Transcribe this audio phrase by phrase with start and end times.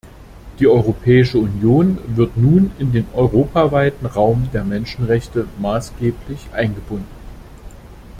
[0.57, 7.05] Die Europäische Union wird nun in den europaweiten Raum der Menschenrechte maßgeblich eingebunden.